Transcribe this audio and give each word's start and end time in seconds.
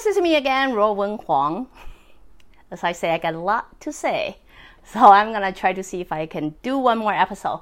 guys, 0.00 0.16
it's 0.16 0.20
me 0.22 0.34
again, 0.34 0.72
Rowan 0.72 1.18
Huang. 1.18 1.66
As 2.70 2.82
I 2.82 2.92
say, 2.92 3.10
I 3.10 3.18
got 3.18 3.34
a 3.34 3.38
lot 3.38 3.78
to 3.80 3.92
say, 3.92 4.38
so 4.84 4.98
I'm 4.98 5.30
gonna 5.30 5.52
try 5.52 5.74
to 5.74 5.82
see 5.82 6.00
if 6.00 6.10
I 6.10 6.24
can 6.24 6.54
do 6.62 6.78
one 6.78 6.96
more 6.96 7.12
episode. 7.12 7.60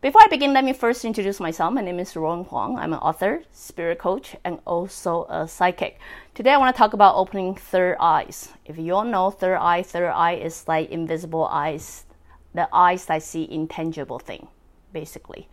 Before 0.00 0.22
I 0.22 0.28
begin, 0.28 0.54
let 0.54 0.64
me 0.64 0.72
first 0.72 1.04
introduce 1.04 1.38
myself. 1.38 1.74
My 1.74 1.82
name 1.82 1.98
is 1.98 2.16
Rowan 2.16 2.44
Huang. 2.44 2.78
I'm 2.78 2.94
an 2.94 2.98
author, 3.00 3.42
spirit 3.52 3.98
coach, 3.98 4.36
and 4.42 4.58
also 4.64 5.26
a 5.28 5.46
psychic. 5.46 5.98
Today, 6.34 6.52
I 6.52 6.56
want 6.56 6.74
to 6.74 6.78
talk 6.78 6.94
about 6.94 7.16
opening 7.16 7.54
third 7.54 7.96
eyes. 8.00 8.52
If 8.64 8.78
you 8.78 8.94
all 8.94 9.04
know 9.04 9.30
third 9.30 9.58
eye, 9.58 9.82
third 9.82 10.12
eye 10.12 10.36
is 10.36 10.66
like 10.66 10.88
invisible 10.88 11.44
eyes, 11.44 12.06
the 12.54 12.70
eyes 12.72 13.04
that 13.06 13.22
see 13.22 13.46
intangible 13.50 14.18
thing, 14.18 14.48
basically. 14.94 15.46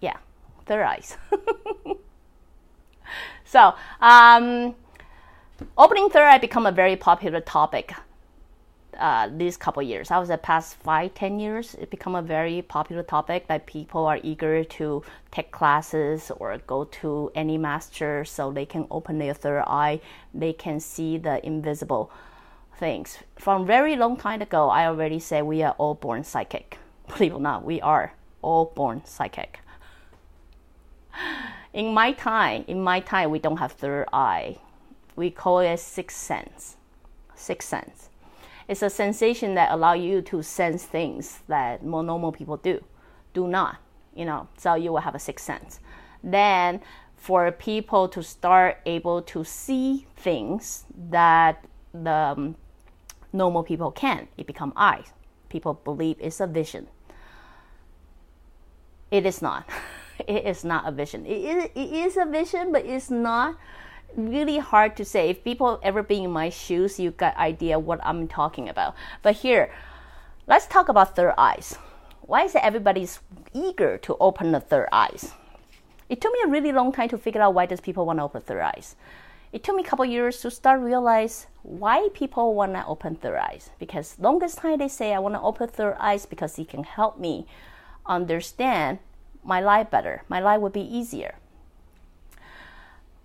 Yeah, 0.00 0.16
third 0.66 0.82
eyes. 0.82 1.16
So, 3.44 3.74
um, 4.00 4.74
opening 5.76 6.08
third 6.10 6.24
eye 6.24 6.38
become 6.38 6.66
a 6.66 6.72
very 6.72 6.96
popular 6.96 7.40
topic 7.40 7.92
uh, 8.98 9.28
these 9.36 9.56
couple 9.56 9.82
years. 9.82 10.10
I 10.10 10.18
was 10.18 10.28
the 10.28 10.38
past 10.38 10.76
five, 10.76 11.14
ten 11.14 11.40
years, 11.40 11.74
it 11.74 11.90
become 11.90 12.14
a 12.14 12.22
very 12.22 12.62
popular 12.62 13.02
topic 13.02 13.46
that 13.48 13.66
people 13.66 14.06
are 14.06 14.18
eager 14.22 14.64
to 14.64 15.02
take 15.30 15.50
classes 15.50 16.30
or 16.36 16.56
go 16.66 16.84
to 16.84 17.30
any 17.34 17.58
master 17.58 18.24
so 18.24 18.52
they 18.52 18.66
can 18.66 18.86
open 18.90 19.18
their 19.18 19.34
third 19.34 19.64
eye. 19.66 20.00
They 20.34 20.52
can 20.52 20.80
see 20.80 21.18
the 21.18 21.44
invisible 21.44 22.10
things. 22.78 23.18
From 23.36 23.66
very 23.66 23.96
long 23.96 24.16
time 24.16 24.42
ago, 24.42 24.68
I 24.68 24.86
already 24.86 25.18
said 25.18 25.44
we 25.44 25.62
are 25.62 25.74
all 25.78 25.94
born 25.94 26.24
psychic. 26.24 26.78
Believe 27.08 27.32
it 27.32 27.36
or 27.36 27.40
not, 27.40 27.64
we 27.64 27.80
are 27.80 28.14
all 28.42 28.66
born 28.66 29.02
psychic 29.04 29.60
in 31.72 31.94
my 31.94 32.12
time, 32.12 32.64
in 32.66 32.82
my 32.82 33.00
time, 33.00 33.30
we 33.30 33.38
don't 33.38 33.56
have 33.58 33.72
third 33.72 34.06
eye. 34.12 34.58
We 35.16 35.30
call 35.30 35.60
it 35.60 35.78
sixth 35.78 36.18
sense. 36.18 36.76
Sixth 37.34 37.68
sense. 37.68 38.10
It's 38.68 38.82
a 38.82 38.90
sensation 38.90 39.54
that 39.54 39.72
allow 39.72 39.94
you 39.94 40.22
to 40.22 40.42
sense 40.42 40.84
things 40.84 41.40
that 41.48 41.84
more 41.84 42.02
normal 42.02 42.32
people 42.32 42.56
do, 42.56 42.84
do 43.34 43.48
not. 43.48 43.76
You 44.14 44.26
know, 44.26 44.48
so 44.58 44.74
you 44.74 44.92
will 44.92 45.00
have 45.00 45.14
a 45.14 45.18
sixth 45.18 45.44
sense. 45.44 45.80
Then, 46.22 46.80
for 47.16 47.50
people 47.52 48.08
to 48.08 48.22
start 48.22 48.78
able 48.84 49.22
to 49.22 49.44
see 49.44 50.06
things 50.16 50.84
that 51.10 51.64
the 51.94 52.10
um, 52.10 52.56
normal 53.32 53.62
people 53.62 53.90
can, 53.90 54.28
it 54.36 54.46
become 54.46 54.72
eyes. 54.76 55.12
People 55.48 55.74
believe 55.74 56.16
it's 56.20 56.40
a 56.40 56.46
vision. 56.46 56.88
It 59.10 59.24
is 59.24 59.40
not. 59.40 59.68
it 60.28 60.46
is 60.46 60.64
not 60.64 60.86
a 60.86 60.92
vision. 60.92 61.26
It 61.26 61.44
is, 61.44 61.64
it 61.74 61.92
is 61.92 62.16
a 62.16 62.24
vision, 62.24 62.72
but 62.72 62.84
it's 62.84 63.10
not 63.10 63.56
really 64.16 64.58
hard 64.58 64.96
to 64.96 65.04
say. 65.04 65.30
If 65.30 65.44
people 65.44 65.80
ever 65.82 66.02
been 66.02 66.24
in 66.24 66.30
my 66.30 66.50
shoes, 66.50 66.98
you 66.98 67.10
got 67.10 67.36
idea 67.36 67.78
what 67.78 68.00
I'm 68.02 68.28
talking 68.28 68.68
about. 68.68 68.94
But 69.22 69.36
here, 69.36 69.72
let's 70.46 70.66
talk 70.66 70.88
about 70.88 71.16
third 71.16 71.34
eyes. 71.38 71.76
Why 72.22 72.44
is 72.44 72.54
everybody's 72.54 73.20
eager 73.52 73.98
to 73.98 74.16
open 74.20 74.52
the 74.52 74.60
third 74.60 74.88
eyes? 74.92 75.32
It 76.08 76.20
took 76.20 76.32
me 76.32 76.40
a 76.44 76.48
really 76.48 76.72
long 76.72 76.92
time 76.92 77.08
to 77.08 77.18
figure 77.18 77.40
out 77.40 77.54
why 77.54 77.66
does 77.66 77.80
people 77.80 78.06
want 78.06 78.18
to 78.18 78.24
open 78.24 78.42
third 78.42 78.60
eyes. 78.60 78.96
It 79.52 79.62
took 79.62 79.76
me 79.76 79.82
a 79.82 79.86
couple 79.86 80.04
years 80.04 80.40
to 80.40 80.50
start 80.50 80.80
realize 80.80 81.46
why 81.62 82.08
people 82.14 82.54
want 82.54 82.72
to 82.74 82.86
open 82.86 83.16
third 83.16 83.38
eyes. 83.38 83.70
Because 83.78 84.16
longest 84.18 84.58
time 84.58 84.78
they 84.78 84.88
say 84.88 85.12
I 85.12 85.18
want 85.18 85.34
to 85.34 85.40
open 85.40 85.68
third 85.68 85.96
eyes 85.98 86.26
because 86.26 86.58
it 86.58 86.68
can 86.68 86.84
help 86.84 87.18
me 87.18 87.46
understand 88.06 88.98
my 89.44 89.60
life 89.60 89.90
better. 89.90 90.22
My 90.28 90.40
life 90.40 90.60
would 90.60 90.72
be 90.72 90.80
easier. 90.80 91.36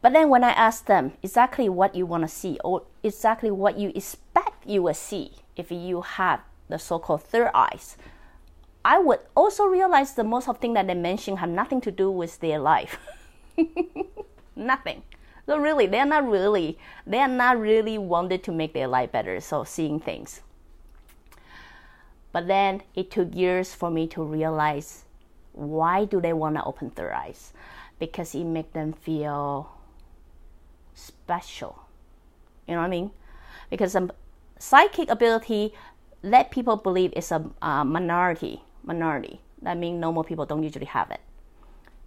But 0.02 0.14
then 0.14 0.30
when 0.30 0.44
I 0.44 0.52
ask 0.52 0.86
them 0.86 1.14
exactly 1.23 1.68
what 1.70 1.96
you 1.96 2.06
want 2.06 2.23
to 2.23 2.28
see 2.28 2.60
or 2.64 2.84
exactly 3.04 3.52
what 3.52 3.78
you 3.78 3.92
expect 3.96 4.66
you 4.66 4.84
will 4.84 4.94
see 4.94 5.32
if 5.56 5.72
you 5.72 6.02
have 6.02 6.42
the 6.70 6.78
so-called 6.78 7.23
third 7.23 7.52
eyes, 7.54 7.98
I 8.86 9.00
would 9.00 9.20
also 9.36 9.66
realize 9.66 10.14
the 10.14 10.23
most 10.23 10.48
of 10.48 10.60
things 10.60 10.76
that 10.76 10.88
they 10.88 10.94
mention 10.94 11.38
have 11.38 11.50
nothing 11.50 11.82
to 11.82 11.92
do 11.92 12.10
with 12.10 12.39
their 12.39 12.60
life. 12.60 12.98
nothing. 14.55 15.04
So 15.45 15.58
really, 15.58 15.88
they're 15.88 16.05
not 16.05 16.28
really, 16.28 16.78
they're 17.05 17.28
not 17.28 17.60
really 17.60 17.98
wanted 17.98 18.44
to 18.44 18.52
make 18.52 18.73
their 18.73 18.88
life 18.88 19.11
better. 19.11 19.39
So 19.39 19.64
seeing 19.64 19.99
things. 19.99 20.42
But 22.32 22.48
then 22.48 22.84
it 22.95 23.10
took 23.10 23.34
years 23.34 23.73
for 23.73 23.89
me 23.89 24.08
to 24.08 24.23
realize 24.23 25.05
why 25.58 26.06
do 26.06 26.22
they 26.22 26.34
want 26.34 26.56
to 26.56 26.64
open 26.64 26.92
their 26.95 27.14
eyes? 27.14 27.52
Because 28.00 28.36
it 28.36 28.45
makes 28.45 28.73
them 28.73 28.94
feel 28.94 29.70
special. 30.94 31.84
You 32.68 32.76
know 32.76 32.82
what 32.82 32.88
I 32.88 32.90
mean? 32.90 33.12
Because 33.70 33.96
um, 33.96 34.12
psychic 34.60 35.10
ability 35.10 35.73
let 36.23 36.52
people 36.52 36.78
believe 36.78 37.14
it's 37.16 37.32
a 37.32 37.50
uh, 37.62 37.84
minority. 37.84 38.62
Minority. 38.84 39.42
That 39.62 39.78
means 39.78 40.00
normal 40.00 40.23
people 40.23 40.46
don't 40.46 40.64
usually 40.64 40.86
have 40.86 41.12
it. 41.12 41.22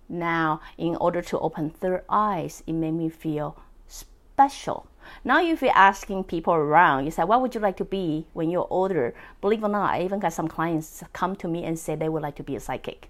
Now, 0.09 0.61
in 0.77 0.97
order 0.97 1.23
to 1.23 1.39
open 1.39 1.73
their 1.81 2.05
eyes, 2.09 2.63
it 2.67 2.73
made 2.73 2.95
me 2.95 3.09
feel 3.09 3.57
special. 3.87 4.87
Now, 5.25 5.43
if 5.43 5.63
you're 5.63 5.73
asking 5.75 6.25
people 6.25 6.55
around, 6.55 7.05
you 7.05 7.11
say, 7.11 7.25
What 7.25 7.41
would 7.41 7.55
you 7.55 7.61
like 7.61 7.77
to 7.79 7.85
be 7.85 8.27
when 8.33 8.51
you're 8.51 8.67
older? 8.71 9.15
Believe 9.41 9.63
it 9.63 9.67
or 9.67 9.71
not, 9.71 9.95
I 9.95 10.03
even 10.03 10.21
got 10.21 10.33
some 10.33 10.49
clients 10.49 11.03
come 11.13 11.37
to 11.37 11.49
me 11.49 11.65
and 11.65 11.79
say 11.79 11.95
they 11.95 12.09
would 12.09 12.23
like 12.23 12.37
to 12.37 12.43
be 12.43 12.57
a 12.57 12.61
psychic 12.61 13.09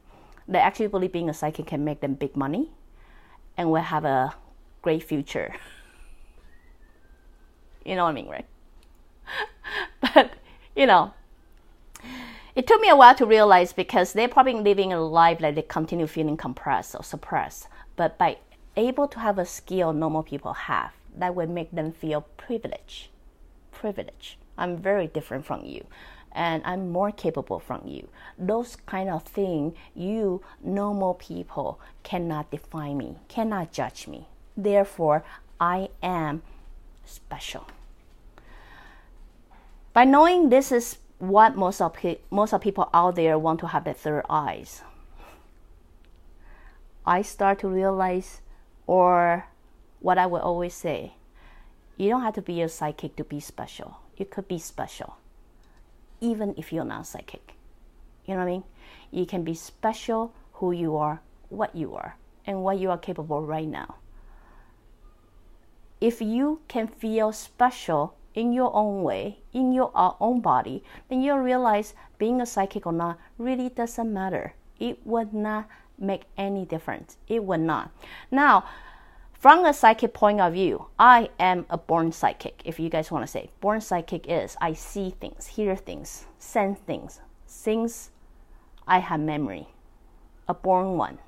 they 0.51 0.59
actually 0.59 0.89
believe 0.89 1.13
being 1.13 1.31
a 1.31 1.35
psychic 1.35 1.67
can 1.67 1.85
make 1.85 2.01
them 2.01 2.15
big 2.15 2.37
money 2.37 2.71
and 3.57 3.71
will 3.71 3.81
have 3.81 4.05
a 4.05 4.35
great 4.83 5.03
future. 5.03 5.55
you 7.85 7.95
know 7.95 8.05
what 8.05 8.11
I 8.11 8.13
mean, 8.13 8.29
right? 8.29 8.47
but, 10.01 10.33
you 10.75 10.87
know, 10.87 11.15
it 12.57 12.67
took 12.67 12.81
me 12.81 12.89
a 12.89 12.97
while 12.97 13.15
to 13.15 13.25
realize 13.25 13.73
because 13.73 14.13
they're 14.13 14.29
probably 14.29 14.55
living 14.55 14.93
a 14.93 15.01
life 15.01 15.39
that 15.39 15.55
they 15.55 15.63
continue 15.63 16.09
feeling 16.09 16.37
compressed 16.37 16.97
or 16.97 17.05
suppressed. 17.05 17.69
But 17.95 18.19
by 18.19 18.39
able 18.77 19.07
to 19.07 19.21
have 19.21 19.39
a 19.39 19.47
skill 19.47 19.93
normal 19.93 20.25
people 20.25 20.53
have, 20.53 20.93
that 21.17 21.37
would 21.37 21.49
make 21.49 21.71
them 21.71 21.93
feel 21.93 22.23
privileged. 22.37 23.09
Privilege. 23.71 24.37
I'm 24.59 24.77
very 24.77 25.07
different 25.07 25.47
from 25.47 25.65
you 25.65 25.87
and 26.33 26.63
I'm 26.65 26.91
more 26.91 27.11
capable 27.11 27.59
from 27.59 27.87
you. 27.87 28.09
Those 28.39 28.77
kind 28.87 29.11
of 29.11 29.25
thing, 29.25 29.75
you 29.95 30.43
normal 30.63 31.15
people 31.15 31.81
cannot 32.03 32.51
define 32.51 32.99
me, 32.99 33.17
cannot 33.29 33.73
judge 33.73 34.07
me. 34.07 34.29
Therefore, 34.57 35.25
I 35.61 35.89
am 36.03 36.43
special. 37.05 37.67
By 39.93 40.05
knowing 40.05 40.49
this 40.49 40.71
is 40.71 40.99
what 41.19 41.57
most 41.57 41.81
of 41.81 41.97
most 42.31 42.55
of 42.55 42.61
people 42.61 42.89
out 42.95 43.17
there 43.17 43.39
want 43.39 43.61
to 43.61 43.67
have 43.69 43.85
the 43.85 43.93
third 43.93 44.25
eyes, 44.31 44.83
I 47.05 47.23
start 47.23 47.59
to 47.61 47.69
realize, 47.69 48.41
or 48.87 49.47
what 49.99 50.17
I 50.17 50.27
will 50.27 50.41
always 50.41 50.75
say, 50.75 51.15
you 51.97 52.09
don't 52.09 52.23
have 52.23 52.35
to 52.35 52.43
be 52.43 52.63
a 52.63 52.69
psychic 52.69 53.17
to 53.17 53.25
be 53.25 53.41
special. 53.41 53.99
You 54.17 54.27
could 54.27 54.47
be 54.49 54.59
special 54.59 55.17
even 56.21 56.55
if 56.57 56.73
you're 56.73 56.85
not 56.85 57.07
psychic. 57.07 57.55
You 58.27 58.35
know 58.35 58.41
what 58.41 58.49
I 58.49 58.53
mean? 58.53 58.65
You 59.11 59.27
can 59.27 59.43
be 59.43 59.55
special 59.55 60.33
who 60.55 60.73
you 60.73 60.97
are, 60.97 61.21
what 61.49 61.75
you 61.75 61.95
are, 61.95 62.17
and 62.47 62.63
what 62.63 62.79
you 62.79 62.91
are 62.91 62.99
capable 62.99 63.43
right 63.43 63.69
now. 63.69 63.97
If 66.01 66.21
you 66.21 66.61
can 66.69 66.87
feel 66.87 67.33
special 67.33 68.15
in 68.35 68.53
your 68.53 68.75
own 68.75 69.03
way, 69.03 69.41
in 69.53 69.73
your 69.73 69.91
own 69.95 70.41
body, 70.41 70.85
then 71.09 71.21
you'll 71.21 71.39
realize 71.39 71.95
being 72.19 72.41
a 72.41 72.47
psychic 72.47 72.87
or 72.87 72.93
not 72.93 73.19
really 73.39 73.69
doesn't 73.69 74.13
matter. 74.13 74.55
It 74.79 75.05
would 75.05 75.35
not 75.35 75.69
make 75.99 76.23
any 76.39 76.65
difference. 76.65 77.19
It 77.29 77.45
would 77.45 77.61
not. 77.61 77.91
Now, 78.31 78.65
from 79.41 79.65
a 79.65 79.73
psychic 79.73 80.13
point 80.13 80.39
of 80.39 80.53
view, 80.53 80.89
I 80.99 81.31
am 81.41 81.65
a 81.71 81.79
born 81.79 82.13
psychic, 82.13 82.61
if 82.67 82.79
you 82.79 82.91
guys 82.91 83.11
want 83.11 83.25
to 83.25 83.27
say. 83.27 83.49
Born 83.63 83.81
psychic 83.81 84.29
is 84.29 84.55
I 84.61 84.75
see 84.75 85.15
things, 85.19 85.47
hear 85.47 85.75
things, 85.75 86.27
sense 86.39 86.79
things, 86.81 87.21
things 87.49 88.11
I 88.87 88.99
have 88.99 89.19
memory. 89.19 89.69
A 90.47 90.53
born 90.53 90.99
one, 90.99 91.19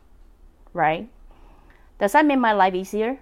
right? 0.74 1.08
Does 1.98 2.12
that 2.12 2.26
make 2.26 2.38
my 2.38 2.52
life 2.52 2.74
easier? 2.74 3.18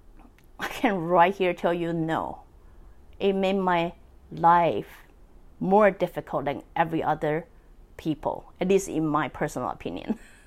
I 0.58 0.66
can 0.66 0.98
right 0.98 1.32
here 1.32 1.54
tell 1.54 1.72
you 1.72 1.92
no. 1.92 2.40
It 3.20 3.34
made 3.34 3.58
my 3.58 3.92
life 4.32 5.04
more 5.60 5.92
difficult 5.92 6.46
than 6.46 6.64
every 6.74 7.04
other 7.04 7.46
people, 7.96 8.52
at 8.60 8.66
least 8.66 8.88
in 8.88 9.06
my 9.06 9.28
personal 9.28 9.68
opinion. 9.68 10.18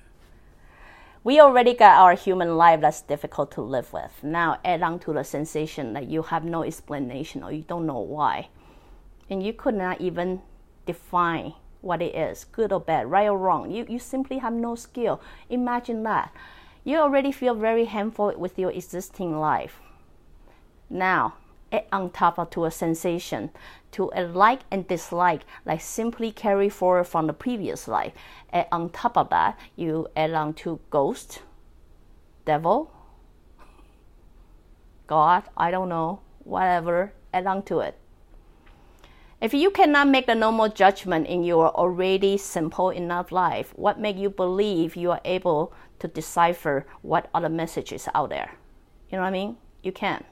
we 1.24 1.38
already 1.40 1.72
got 1.74 2.00
our 2.00 2.14
human 2.14 2.56
life 2.56 2.80
that's 2.80 3.02
difficult 3.02 3.52
to 3.52 3.62
live 3.62 3.92
with. 3.92 4.12
Now 4.22 4.58
add 4.64 4.82
on 4.82 4.98
to 5.00 5.12
the 5.12 5.22
sensation 5.22 5.92
that 5.92 6.08
you 6.08 6.22
have 6.22 6.44
no 6.44 6.64
explanation 6.64 7.42
or 7.42 7.52
you 7.52 7.62
don't 7.62 7.86
know 7.86 8.00
why. 8.00 8.48
And 9.30 9.42
you 9.42 9.52
could 9.52 9.74
not 9.74 10.00
even 10.00 10.42
define 10.84 11.54
what 11.80 12.02
it 12.02 12.14
is, 12.14 12.44
good 12.44 12.72
or 12.72 12.80
bad, 12.80 13.10
right 13.10 13.28
or 13.28 13.38
wrong. 13.38 13.70
You, 13.70 13.86
you 13.88 13.98
simply 13.98 14.38
have 14.38 14.52
no 14.52 14.74
skill. 14.74 15.20
Imagine 15.48 16.02
that. 16.04 16.34
You 16.84 16.98
already 16.98 17.30
feel 17.30 17.54
very 17.54 17.84
handful 17.84 18.32
with 18.36 18.58
your 18.58 18.70
existing 18.72 19.38
life. 19.38 19.80
Now, 20.90 21.34
add 21.72 21.84
on 21.90 22.10
top 22.10 22.38
of 22.38 22.50
to 22.50 22.66
a 22.66 22.70
sensation, 22.70 23.50
to 23.92 24.10
a 24.14 24.22
like 24.22 24.60
and 24.70 24.86
dislike, 24.86 25.42
like 25.64 25.80
simply 25.80 26.30
carry 26.30 26.68
forward 26.68 27.04
from 27.04 27.26
the 27.26 27.32
previous 27.32 27.88
life. 27.88 28.12
And 28.50 28.66
on 28.70 28.90
top 28.90 29.16
of 29.16 29.30
that, 29.30 29.58
you 29.74 30.08
add 30.14 30.32
on 30.34 30.54
to 30.54 30.78
ghost, 30.90 31.42
devil, 32.44 32.92
God, 35.06 35.44
I 35.56 35.70
don't 35.70 35.88
know, 35.88 36.20
whatever, 36.44 37.12
add 37.34 37.46
on 37.46 37.62
to 37.64 37.80
it. 37.80 37.98
If 39.40 39.52
you 39.52 39.72
cannot 39.72 40.06
make 40.06 40.28
a 40.28 40.36
normal 40.36 40.68
judgment 40.68 41.26
in 41.26 41.42
your 41.42 41.74
already 41.74 42.38
simple 42.38 42.90
enough 42.90 43.32
life, 43.32 43.72
what 43.74 43.98
make 43.98 44.16
you 44.16 44.30
believe 44.30 44.94
you 44.94 45.10
are 45.10 45.20
able 45.24 45.72
to 45.98 46.06
decipher 46.06 46.86
what 47.02 47.28
other 47.34 47.48
messages 47.48 48.06
are 48.06 48.22
out 48.22 48.30
there? 48.30 48.52
You 49.10 49.18
know 49.18 49.22
what 49.22 49.28
I 49.28 49.32
mean? 49.32 49.56
You 49.82 49.90
can. 49.90 50.22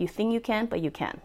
You 0.00 0.08
think 0.08 0.32
you 0.32 0.40
can, 0.40 0.64
but 0.64 0.80
you 0.80 0.90
can. 0.90 1.20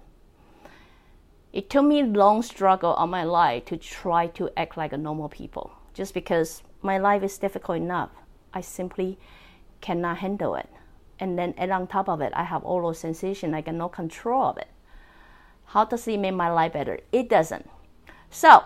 It 1.53 1.69
took 1.69 1.85
me 1.85 2.03
long 2.03 2.41
struggle 2.41 2.93
of 2.97 3.07
my 3.07 3.23
life 3.23 3.63
to 3.67 3.77
try 3.77 4.27
to 4.35 4.49
act 4.57 4.75
like 4.75 4.91
a 4.91 4.97
normal 4.97 5.29
people, 5.29 5.71
just 5.93 6.13
because 6.13 6.61
my 6.81 6.97
life 6.97 7.23
is 7.23 7.37
difficult 7.37 7.77
enough. 7.77 8.09
I 8.53 8.59
simply 8.59 9.17
cannot 9.79 10.17
handle 10.17 10.55
it. 10.55 10.67
And 11.21 11.39
then 11.39 11.53
add 11.57 11.69
on 11.69 11.87
top 11.87 12.09
of 12.09 12.19
it, 12.19 12.33
I 12.35 12.43
have 12.43 12.65
all 12.65 12.81
those 12.81 12.99
sensations, 12.99 13.53
I 13.53 13.61
got 13.61 13.75
no 13.75 13.87
control 13.87 14.49
of 14.49 14.57
it. 14.57 14.67
How 15.67 15.85
does 15.85 16.05
it 16.09 16.19
make 16.19 16.33
my 16.33 16.49
life 16.49 16.73
better? 16.73 16.99
It 17.13 17.29
doesn't. 17.29 17.69
So 18.29 18.61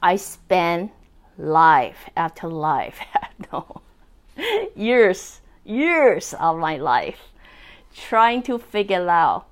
I 0.00 0.14
spend 0.14 0.90
life 1.36 2.08
after 2.16 2.46
life, 2.46 3.00
no, 3.52 3.80
years, 4.76 5.40
years 5.64 6.34
of 6.34 6.58
my 6.58 6.76
life 6.76 7.18
trying 7.98 8.42
to 8.44 8.58
figure 8.58 9.08
out 9.08 9.46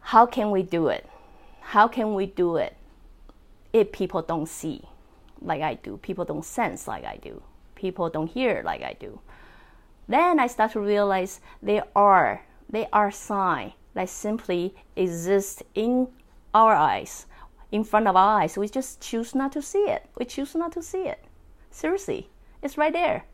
how 0.00 0.26
can 0.26 0.50
we 0.50 0.62
do 0.62 0.88
it? 0.88 1.08
How 1.60 1.88
can 1.88 2.14
we 2.14 2.26
do 2.26 2.56
it 2.56 2.76
if 3.72 3.90
people 3.90 4.22
don't 4.22 4.48
see 4.48 4.82
like 5.40 5.62
I 5.62 5.74
do? 5.74 5.96
People 5.98 6.24
don't 6.24 6.44
sense 6.44 6.86
like 6.86 7.04
I 7.04 7.16
do. 7.16 7.42
People 7.74 8.08
don't 8.10 8.28
hear 8.28 8.62
like 8.64 8.82
I 8.82 8.94
do. 8.98 9.20
Then 10.06 10.38
I 10.38 10.46
start 10.46 10.72
to 10.72 10.80
realize 10.80 11.40
there 11.62 11.84
are 11.96 12.42
there 12.68 12.88
are 12.92 13.10
signs 13.10 13.72
that 13.94 14.08
simply 14.08 14.74
exist 14.96 15.62
in 15.74 16.08
our 16.52 16.74
eyes, 16.74 17.26
in 17.72 17.84
front 17.84 18.08
of 18.08 18.16
our 18.16 18.40
eyes. 18.40 18.58
We 18.58 18.68
just 18.68 19.00
choose 19.00 19.34
not 19.34 19.52
to 19.52 19.62
see 19.62 19.84
it. 19.84 20.06
We 20.18 20.24
choose 20.24 20.54
not 20.54 20.72
to 20.72 20.82
see 20.82 21.06
it. 21.06 21.24
Seriously, 21.70 22.28
it's 22.62 22.76
right 22.76 22.92
there, 22.92 23.24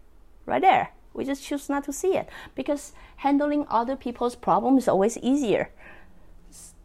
right 0.46 0.62
there. 0.62 0.90
We 1.12 1.24
just 1.24 1.42
choose 1.42 1.68
not 1.68 1.84
to 1.84 1.92
see 1.92 2.16
it 2.16 2.28
because 2.54 2.92
handling 3.16 3.66
other 3.68 3.96
people's 3.96 4.36
problems 4.36 4.84
is 4.84 4.88
always 4.88 5.18
easier. 5.18 5.70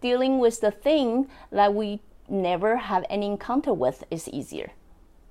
Dealing 0.01 0.39
with 0.39 0.61
the 0.61 0.71
thing 0.71 1.27
that 1.51 1.73
we 1.73 2.01
never 2.27 2.77
have 2.77 3.05
any 3.09 3.27
encounter 3.27 3.73
with 3.73 4.03
is 4.09 4.27
easier. 4.29 4.71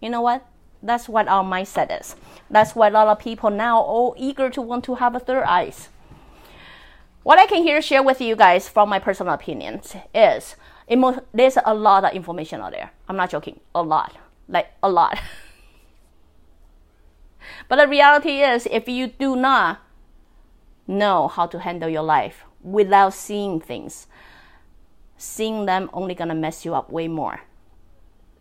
You 0.01 0.11
know 0.11 0.21
what? 0.21 0.47
That's 0.83 1.09
what 1.09 1.29
our 1.29 1.45
mindset 1.45 1.99
is. 1.99 2.15
That's 2.51 2.75
why 2.75 2.89
a 2.89 2.91
lot 2.91 3.09
of 3.09 3.19
people 3.19 3.51
now 3.51 3.81
all 3.81 4.15
eager 4.19 4.51
to 4.51 4.61
want 4.61 4.85
to 4.85 4.97
have 4.97 5.15
a 5.15 5.21
third 5.21 5.45
eyes 5.45 5.89
what 7.25 7.39
I 7.39 7.47
can 7.47 7.63
here 7.63 7.81
share 7.81 8.03
with 8.03 8.21
you 8.21 8.37
guys 8.37 8.69
from 8.69 8.91
my 8.91 8.99
personal 8.99 9.33
opinions 9.33 9.97
is 10.15 10.57
there's 11.33 11.59
a 11.65 11.75
lot 11.75 12.05
of 12.05 12.13
information 12.13 12.61
out 12.61 12.73
there. 12.73 12.93
I'm 13.09 13.17
not 13.17 13.31
joking, 13.31 13.61
a 13.75 13.83
lot, 13.83 14.15
like 14.47 14.69
a 14.83 14.91
lot. 14.91 15.19
but 17.69 17.77
the 17.77 17.89
reality 17.89 18.41
is, 18.43 18.67
if 18.71 18.89
you 18.89 19.09
do 19.09 19.37
not 19.37 19.81
know 20.87 21.29
how 21.29 21.47
to 21.47 21.59
handle 21.61 21.89
your 21.89 22.03
life 22.03 22.45
without 22.63 23.15
seeing 23.15 23.61
things, 23.61 24.07
seeing 25.17 25.67
them 25.67 25.91
only 25.93 26.15
gonna 26.15 26.35
mess 26.35 26.65
you 26.65 26.75
up 26.75 26.91
way 26.91 27.09
more. 27.09 27.43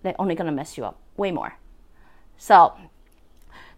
They're 0.02 0.20
only 0.20 0.36
gonna 0.36 0.52
mess 0.52 0.78
you 0.78 0.86
up 0.86 1.00
way 1.16 1.32
more. 1.32 1.58
So, 2.38 2.74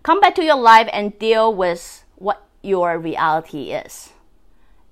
come 0.03 0.19
back 0.19 0.35
to 0.35 0.43
your 0.43 0.57
life 0.57 0.89
and 0.91 1.17
deal 1.19 1.53
with 1.53 2.03
what 2.15 2.43
your 2.61 2.97
reality 2.97 3.71
is 3.71 4.13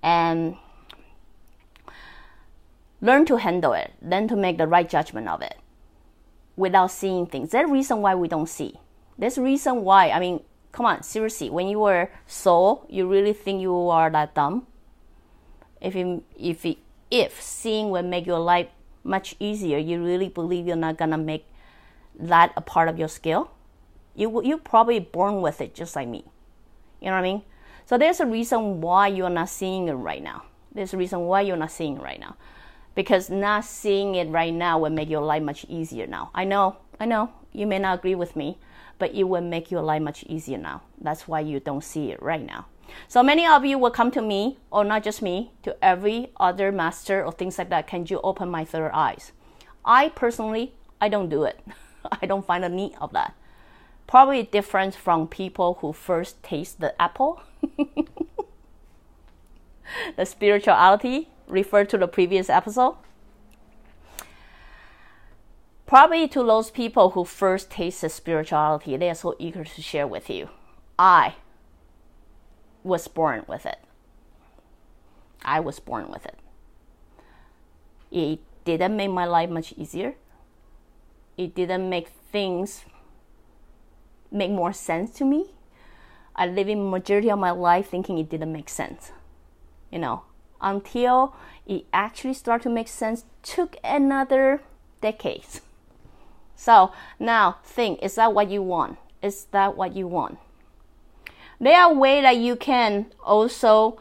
and 0.04 0.58
learn 3.02 3.26
to 3.26 3.38
handle 3.38 3.74
it, 3.74 3.94
learn 4.02 4.28
to 4.28 4.36
make 4.36 4.58
the 4.58 4.68
right 4.68 4.88
judgment 4.88 5.28
of 5.28 5.42
it 5.42 5.58
without 6.56 6.92
seeing 6.92 7.26
things. 7.26 7.52
That's 7.52 7.68
the 7.68 7.74
reason 7.74 8.02
why 8.02 8.14
we 8.16 8.28
don't 8.28 8.50
see. 8.50 8.80
That's 9.18 9.38
reason 9.38 9.84
why, 9.84 10.10
I 10.10 10.20
mean, 10.20 10.42
come 10.72 10.86
on, 10.86 11.04
seriously, 11.04 11.50
when 11.50 11.68
you 11.68 11.80
were 11.80 12.10
soul, 12.28 12.86
you 12.90 13.08
really 13.08 13.34
think 13.34 13.62
you 13.62 13.90
are 13.90 14.10
that 14.10 14.34
dumb? 14.34 14.68
If, 15.80 15.96
if, 16.38 16.66
if 17.12 17.42
seeing 17.42 17.92
will 17.92 18.04
make 18.04 18.26
your 18.26 18.40
life 18.40 18.70
much 19.04 19.36
easier, 19.40 19.78
you 19.78 20.04
really 20.04 20.30
believe 20.30 20.66
you're 20.66 20.76
not 20.76 20.98
gonna 20.98 21.18
make 21.18 21.46
that 22.18 22.54
a 22.56 22.62
part 22.62 22.90
of 22.90 22.98
your 22.98 23.08
skill? 23.08 23.52
You, 24.16 24.44
you 24.44 24.58
probably 24.58 25.00
born 25.00 25.42
with 25.42 25.62
it 25.62 25.74
just 25.74 25.96
like 25.96 26.08
me. 26.08 26.26
You 27.02 27.08
know 27.08 27.14
what 27.14 27.20
I 27.20 27.24
mean? 27.24 27.42
So 27.86 27.98
there's 27.98 28.20
a 28.20 28.26
reason 28.26 28.82
why 28.82 29.08
you're 29.08 29.30
not 29.30 29.50
seeing 29.50 29.88
it 29.90 29.94
right 29.94 30.24
now. 30.24 30.44
There's 30.74 30.94
a 30.94 30.98
reason 30.98 31.22
why 31.22 31.42
you're 31.42 31.58
not 31.58 31.72
seeing 31.72 31.98
it 31.98 32.02
right 32.02 32.20
now. 32.20 32.36
Because 32.96 33.30
not 33.30 33.66
seeing 33.66 34.16
it 34.16 34.30
right 34.30 34.54
now 34.54 34.80
will 34.80 34.92
make 34.92 35.10
your 35.10 35.22
life 35.22 35.44
much 35.44 35.66
easier 35.68 36.08
now. 36.08 36.32
I 36.34 36.46
know, 36.46 36.78
I 37.00 37.06
know, 37.06 37.32
you 37.52 37.68
may 37.68 37.80
not 37.80 38.00
agree 38.00 38.16
with 38.16 38.36
me, 38.36 38.58
but 39.04 39.14
it 39.14 39.26
will 39.26 39.42
make 39.42 39.70
your 39.70 39.82
life 39.82 40.02
much 40.02 40.24
easier 40.30 40.58
now. 40.58 40.82
That's 41.02 41.28
why 41.28 41.42
you 41.42 41.60
don't 41.60 41.84
see 41.84 42.12
it 42.12 42.24
right 42.24 42.42
now. 42.42 42.68
So 43.10 43.22
many 43.22 43.46
of 43.46 43.66
you 43.66 43.78
will 43.78 43.92
come 43.92 44.12
to 44.12 44.22
me, 44.22 44.60
or 44.72 44.86
not 44.86 45.04
just 45.04 45.22
me, 45.22 45.52
to 45.64 45.76
every 45.84 46.32
other 46.40 46.72
master 46.72 47.22
or 47.22 47.34
things 47.34 47.58
like 47.58 47.68
that. 47.68 47.86
Can 47.86 48.06
you 48.08 48.22
open 48.24 48.48
my 48.48 48.64
third 48.64 48.92
eyes? 48.94 49.34
I 49.84 50.08
personally, 50.08 50.72
I 51.02 51.10
don't 51.10 51.28
do 51.28 51.44
it. 51.44 51.60
I 52.22 52.26
don't 52.26 52.46
find 52.46 52.64
a 52.64 52.70
need 52.70 52.94
of 53.02 53.12
that. 53.12 53.36
Probably 54.08 54.44
different 54.44 54.96
from 54.96 55.28
people 55.28 55.80
who 55.82 55.92
first 55.92 56.42
taste 56.42 56.80
the 56.80 56.96
apple 57.02 57.42
the 60.16 60.26
spirituality 60.26 61.28
referred 61.50 61.90
to 61.90 61.98
the 61.98 62.08
previous 62.08 62.50
episode. 62.50 62.96
Probably 65.86 66.28
to 66.30 66.44
those 66.44 66.72
people 66.72 67.12
who 67.12 67.26
first 67.26 67.70
tasted 67.70 68.10
spirituality, 68.10 68.98
they 68.98 69.10
are 69.10 69.16
so 69.16 69.36
eager 69.38 69.64
to 69.64 69.82
share 69.82 70.08
with 70.08 70.30
you. 70.30 70.50
I 70.98 71.36
was 72.84 73.08
born 73.08 73.44
with 73.48 73.66
it. 73.66 73.80
I 75.44 75.60
was 75.60 75.80
born 75.80 76.10
with 76.10 76.26
it. 76.26 76.38
It 78.12 78.40
didn't 78.66 78.96
make 78.96 79.12
my 79.12 79.26
life 79.26 79.50
much 79.50 79.74
easier. 79.78 80.16
It 81.38 81.54
didn't 81.54 81.90
make 81.90 82.10
things 82.32 82.86
make 84.32 84.50
more 84.50 84.74
sense 84.74 85.12
to 85.12 85.24
me 85.24 85.54
I 86.36 86.48
live 86.48 86.68
in 86.68 86.90
majority 86.90 87.30
of 87.30 87.40
my 87.40 87.52
life 87.52 87.90
thinking 87.90 88.18
it 88.18 88.30
didn't 88.30 88.52
make 88.52 88.70
sense. 88.70 89.12
You 89.92 90.00
know, 90.00 90.24
until 90.62 91.36
it 91.68 91.86
actually 91.94 92.34
started 92.34 92.64
to 92.64 92.70
make 92.70 92.88
sense 92.88 93.26
took 93.44 93.78
another 93.84 94.62
decades. 95.02 95.62
So 96.56 96.92
now 97.20 97.58
think, 97.64 98.02
is 98.02 98.16
that 98.16 98.34
what 98.34 98.50
you 98.50 98.62
want? 98.62 98.98
Is 99.22 99.46
that 99.52 99.76
what 99.78 99.96
you 99.96 100.08
want? 100.08 100.38
There 101.60 101.80
are 101.80 101.94
ways 101.94 102.24
that 102.24 102.38
you 102.38 102.56
can 102.56 103.08
also 103.24 104.00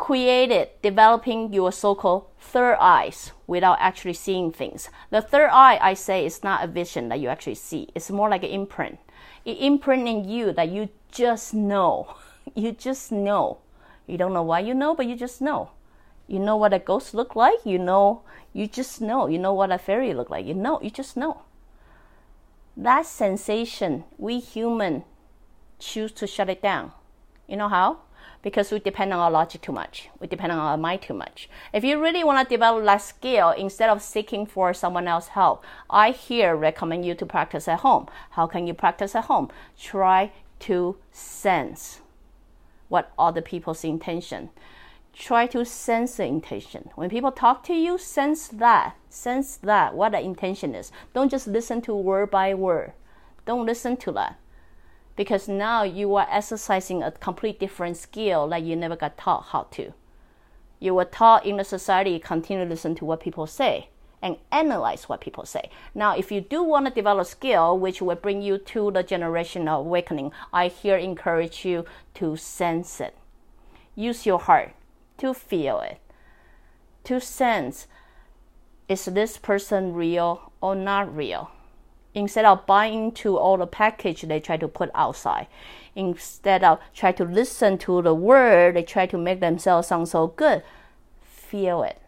create 0.00 0.50
it, 0.50 0.80
developing 0.82 1.52
your 1.52 1.70
so-called 1.70 2.24
third 2.40 2.76
eyes 2.80 3.32
without 3.46 3.76
actually 3.80 4.14
seeing 4.14 4.50
things. 4.50 4.88
The 5.10 5.20
third 5.20 5.50
eye, 5.52 5.78
I 5.80 5.94
say, 5.94 6.24
is 6.24 6.42
not 6.42 6.64
a 6.64 6.66
vision 6.66 7.08
that 7.10 7.20
you 7.20 7.28
actually 7.28 7.56
see. 7.56 7.88
It's 7.94 8.10
more 8.10 8.28
like 8.28 8.42
an 8.42 8.50
imprint. 8.50 8.98
It 9.44 9.58
imprint 9.60 10.08
in 10.08 10.28
you 10.28 10.52
that 10.52 10.70
you 10.70 10.88
just 11.12 11.54
know. 11.54 12.14
You 12.54 12.72
just 12.72 13.12
know. 13.12 13.58
You 14.08 14.18
don't 14.18 14.32
know 14.32 14.42
why 14.42 14.60
you 14.60 14.74
know, 14.74 14.94
but 14.94 15.06
you 15.06 15.14
just 15.14 15.40
know. 15.40 15.70
You 16.30 16.38
know 16.38 16.56
what 16.56 16.72
a 16.72 16.78
ghost 16.78 17.12
look 17.12 17.34
like. 17.34 17.66
You 17.66 17.78
know. 17.78 18.22
You 18.52 18.68
just 18.68 19.00
know. 19.00 19.26
You 19.26 19.38
know 19.38 19.52
what 19.52 19.72
a 19.72 19.78
fairy 19.78 20.14
look 20.14 20.30
like. 20.30 20.46
You 20.46 20.54
know. 20.54 20.80
You 20.80 20.90
just 20.90 21.16
know. 21.16 21.42
That 22.76 23.04
sensation, 23.04 24.04
we 24.16 24.38
human 24.38 25.02
choose 25.80 26.12
to 26.12 26.28
shut 26.28 26.48
it 26.48 26.62
down. 26.62 26.92
You 27.48 27.56
know 27.56 27.68
how? 27.68 27.98
Because 28.42 28.70
we 28.70 28.78
depend 28.78 29.12
on 29.12 29.18
our 29.18 29.30
logic 29.30 29.60
too 29.60 29.72
much. 29.72 30.08
We 30.20 30.28
depend 30.28 30.52
on 30.52 30.58
our 30.58 30.76
mind 30.76 31.02
too 31.02 31.14
much. 31.14 31.50
If 31.72 31.82
you 31.82 32.00
really 32.00 32.22
want 32.22 32.48
to 32.48 32.54
develop 32.54 32.84
that 32.84 33.02
skill, 33.02 33.50
instead 33.50 33.90
of 33.90 34.00
seeking 34.00 34.46
for 34.46 34.72
someone 34.72 35.08
else's 35.08 35.30
help, 35.30 35.64
I 35.90 36.12
here 36.12 36.54
recommend 36.54 37.04
you 37.04 37.14
to 37.16 37.26
practice 37.26 37.66
at 37.66 37.80
home. 37.80 38.06
How 38.30 38.46
can 38.46 38.68
you 38.68 38.72
practice 38.72 39.16
at 39.16 39.24
home? 39.24 39.50
Try 39.78 40.30
to 40.60 40.96
sense 41.10 42.00
what 42.88 43.12
other 43.18 43.42
people's 43.42 43.84
intention. 43.84 44.50
Try 45.12 45.46
to 45.48 45.64
sense 45.64 46.16
the 46.16 46.24
intention. 46.24 46.90
When 46.94 47.10
people 47.10 47.32
talk 47.32 47.62
to 47.64 47.74
you, 47.74 47.98
sense 47.98 48.48
that. 48.48 48.96
Sense 49.08 49.56
that, 49.58 49.94
what 49.94 50.12
the 50.12 50.20
intention 50.20 50.74
is. 50.74 50.90
Don't 51.14 51.30
just 51.30 51.46
listen 51.46 51.82
to 51.82 51.94
word 51.94 52.30
by 52.30 52.54
word. 52.54 52.92
Don't 53.46 53.66
listen 53.66 53.96
to 53.98 54.12
that. 54.12 54.38
because 55.16 55.48
now 55.48 55.82
you 55.82 56.14
are 56.14 56.26
exercising 56.30 57.02
a 57.02 57.10
complete 57.10 57.60
different 57.60 57.96
skill 57.96 58.48
that 58.48 58.62
you 58.62 58.74
never 58.74 58.96
got 58.96 59.18
taught 59.18 59.44
how 59.52 59.64
to. 59.70 59.92
You 60.78 60.94
were 60.94 61.04
taught 61.04 61.44
in 61.44 61.58
the 61.58 61.64
society 61.64 62.18
continue 62.18 62.64
to 62.64 62.70
listen 62.70 62.94
to 62.94 63.04
what 63.04 63.20
people 63.20 63.46
say 63.46 63.90
and 64.22 64.36
analyze 64.50 65.10
what 65.10 65.20
people 65.20 65.44
say. 65.44 65.70
Now, 65.94 66.16
if 66.16 66.32
you 66.32 66.40
do 66.40 66.62
want 66.62 66.86
to 66.86 66.92
develop 66.92 67.26
skill, 67.26 67.78
which 67.78 68.00
will 68.00 68.14
bring 68.16 68.40
you 68.40 68.56
to 68.58 68.90
the 68.90 69.04
generational 69.04 69.80
awakening, 69.80 70.32
I 70.54 70.68
here 70.68 70.96
encourage 70.96 71.66
you 71.66 71.84
to 72.14 72.36
sense 72.36 72.98
it. 73.00 73.14
Use 73.94 74.24
your 74.24 74.38
heart 74.38 74.72
to 75.20 75.34
feel 75.34 75.80
it, 75.80 76.00
to 77.04 77.20
sense 77.20 77.86
is 78.88 79.04
this 79.04 79.38
person 79.38 79.94
real 79.94 80.52
or 80.60 80.74
not 80.74 81.14
real? 81.14 81.50
Instead 82.12 82.44
of 82.44 82.66
buying 82.66 83.04
into 83.04 83.38
all 83.38 83.56
the 83.56 83.66
package 83.66 84.22
they 84.22 84.40
try 84.40 84.56
to 84.56 84.66
put 84.66 84.90
outside, 84.94 85.46
instead 85.94 86.64
of 86.64 86.80
try 86.92 87.12
to 87.12 87.24
listen 87.24 87.78
to 87.78 88.02
the 88.02 88.14
word 88.14 88.74
they 88.74 88.82
try 88.82 89.06
to 89.06 89.16
make 89.16 89.38
themselves 89.38 89.88
sound 89.88 90.08
so 90.08 90.26
good, 90.26 90.62
feel 91.22 91.84
it 91.84 92.00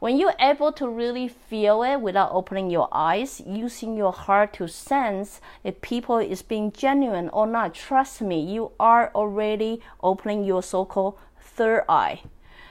when 0.00 0.16
you're 0.16 0.34
able 0.40 0.72
to 0.72 0.88
really 0.88 1.28
feel 1.28 1.82
it 1.82 2.00
without 2.00 2.32
opening 2.32 2.70
your 2.70 2.88
eyes, 2.90 3.42
using 3.46 3.98
your 3.98 4.12
heart 4.12 4.54
to 4.54 4.66
sense 4.66 5.42
if 5.62 5.82
people 5.82 6.16
is 6.16 6.40
being 6.40 6.72
genuine 6.72 7.28
or 7.28 7.46
not, 7.46 7.74
trust 7.74 8.22
me, 8.22 8.40
you 8.40 8.72
are 8.80 9.12
already 9.14 9.82
opening 10.02 10.42
your 10.42 10.62
so-called 10.62 11.18
third 11.60 11.84
eye. 11.90 12.22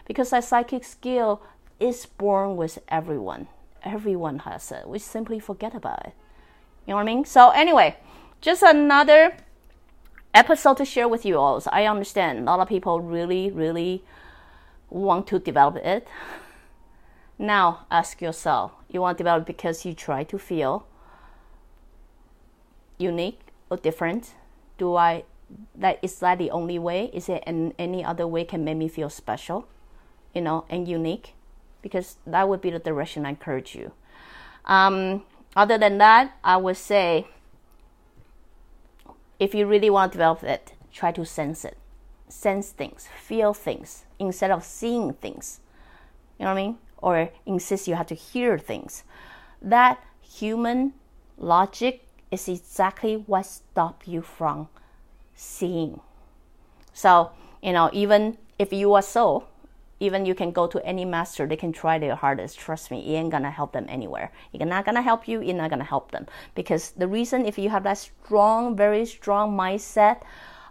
Because 0.08 0.32
that 0.32 0.44
psychic 0.44 0.84
skill 0.84 1.44
is 1.80 2.08
born 2.08 2.58
with 2.58 2.80
everyone. 2.88 3.48
Everyone 3.84 4.40
has 4.40 4.72
it. 4.72 4.88
We 4.88 4.98
simply 4.98 5.40
forget 5.40 5.76
about 5.76 6.08
it. 6.08 6.14
You 6.88 6.92
know 6.92 6.96
what 6.96 7.02
I 7.02 7.14
mean? 7.14 7.24
So 7.24 7.52
anyway, 7.52 7.98
just 8.42 8.64
another 8.64 9.38
episode 10.34 10.78
to 10.78 10.86
share 10.86 11.08
with 11.08 11.24
you 11.24 11.38
all. 11.38 11.62
So 11.62 11.70
I 11.72 11.86
understand 11.86 12.40
a 12.40 12.44
lot 12.44 12.60
of 12.60 12.68
people 12.68 13.00
really, 13.00 13.52
really 13.52 14.04
want 14.90 15.28
to 15.28 15.38
develop 15.38 15.76
it. 15.76 16.08
Now 17.38 17.86
ask 17.92 18.22
yourself 18.22 18.72
you 18.90 19.02
want 19.02 19.20
to 19.20 19.24
develop 19.24 19.46
because 19.46 19.86
you 19.86 19.94
try 19.94 20.24
to 20.24 20.40
feel 20.40 20.88
unique 22.98 23.40
or 23.70 23.78
different? 23.78 24.34
Do 24.80 24.96
I 24.96 25.26
that 25.76 26.00
is 26.02 26.20
that 26.20 26.38
the 26.38 26.52
only 26.52 26.80
way? 26.80 27.10
Is 27.14 27.30
it 27.30 27.44
an, 27.46 27.74
any 27.78 28.04
other 28.04 28.28
way 28.28 28.44
can 28.46 28.64
make 28.64 28.78
me 28.78 28.88
feel 28.88 29.10
special, 29.10 29.68
you 30.34 30.42
know, 30.42 30.66
and 30.70 30.88
unique? 30.88 31.34
Because 31.82 32.18
that 32.26 32.48
would 32.50 32.62
be 32.62 32.70
the 32.70 32.80
direction 32.80 33.26
I 33.26 33.30
encourage 33.30 33.76
you. 33.76 33.92
Um, 34.66 35.24
other 35.56 35.78
than 35.78 35.98
that, 36.00 36.38
I 36.44 36.58
would 36.58 36.78
say 36.78 37.28
if 39.40 39.56
you 39.56 39.66
really 39.66 39.90
want 39.90 40.12
to 40.12 40.18
develop 40.18 40.44
it, 40.44 40.74
try 40.92 41.12
to 41.14 41.26
sense 41.26 41.64
it. 41.64 41.78
Sense 42.28 42.70
things, 42.72 43.08
feel 43.20 43.54
things 43.54 44.06
instead 44.20 44.52
of 44.52 44.64
seeing 44.64 45.14
things. 45.14 45.62
You 46.38 46.46
know 46.46 46.54
what 46.54 46.60
I 46.60 46.64
mean? 46.64 46.78
or 47.02 47.30
insist 47.46 47.88
you 47.88 47.96
have 47.96 48.08
to 48.08 48.16
hear 48.16 48.58
things. 48.58 49.04
That 49.62 50.04
human 50.22 50.94
logic 51.38 52.06
is 52.32 52.48
exactly 52.48 53.16
what 53.16 53.46
stop 53.46 54.08
you 54.08 54.22
from 54.22 54.68
seeing. 55.40 56.02
So, 56.94 57.32
you 57.64 57.72
know, 57.72 57.90
even 57.94 58.38
if 58.58 58.74
you 58.74 58.94
are 58.94 59.02
so, 59.02 59.48
even 60.02 60.26
you 60.26 60.36
can 60.36 60.52
go 60.52 60.68
to 60.68 60.86
any 60.86 61.06
master, 61.06 61.48
they 61.48 61.56
can 61.56 61.72
try 61.72 61.98
their 61.98 62.16
hardest. 62.16 62.60
Trust 62.60 62.92
me, 62.92 63.00
it 63.00 63.18
ain't 63.18 63.32
gonna 63.32 63.52
help 63.52 63.72
them 63.72 63.86
anywhere. 63.90 64.32
It's 64.54 64.64
not 64.66 64.86
gonna 64.86 65.02
help 65.02 65.28
you, 65.28 65.42
it's 65.42 65.54
not 65.54 65.70
gonna 65.70 65.84
help 65.84 66.12
them. 66.12 66.28
Because 66.56 66.92
the 66.92 67.08
reason 67.08 67.46
if 67.46 67.58
you 67.58 67.70
have 67.70 67.84
that 67.84 67.98
strong, 67.98 68.76
very 68.76 69.06
strong 69.06 69.58
mindset 69.58 70.22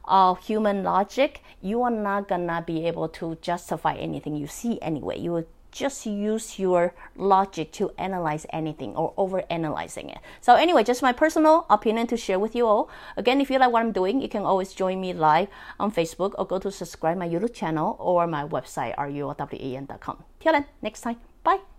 of 0.05 0.39
human 0.41 0.83
logic, 0.83 1.43
you 1.61 1.83
are 1.83 1.91
not 1.91 2.29
gonna 2.29 2.63
be 2.67 2.87
able 2.87 3.09
to 3.09 3.37
justify 3.41 3.95
anything 3.95 4.37
you 4.37 4.47
see 4.47 4.79
anyway. 4.81 5.19
You 5.19 5.33
will 5.33 5.47
just 5.79 6.05
use 6.07 6.59
your 6.59 6.93
logic 7.17 7.71
to 7.73 7.91
analyze 7.97 8.45
anything 8.51 8.97
or 8.97 9.15
over 9.17 9.45
analyzing 9.49 10.11
it. 10.11 10.19
So 10.41 10.55
anyway, 10.55 10.83
just 10.83 11.03
my 11.03 11.13
personal 11.13 11.67
opinion 11.71 12.07
to 12.09 12.17
share 12.17 12.39
with 12.39 12.55
you 12.55 12.67
all. 12.67 12.91
Again, 13.17 13.41
if 13.41 13.51
you 13.51 13.59
like 13.59 13.71
what 13.71 13.81
I'm 13.81 13.93
doing, 13.93 14.21
you 14.21 14.29
can 14.29 14.43
always 14.43 14.73
join 14.73 15.01
me 15.01 15.13
live 15.13 15.49
on 15.79 15.93
Facebook 15.93 16.35
or 16.37 16.47
go 16.47 16.59
to 16.59 16.71
subscribe 16.71 17.17
my 17.17 17.29
YouTube 17.29 17.55
channel 17.55 17.97
or 18.01 18.27
my 18.27 18.45
website 18.45 18.97
ruowan.com. 18.97 20.25
Till 20.41 20.53
then, 20.53 20.67
next 20.83 21.03
time, 21.03 21.17
bye. 21.45 21.78